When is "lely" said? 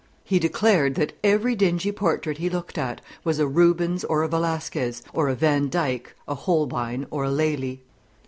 7.29-7.83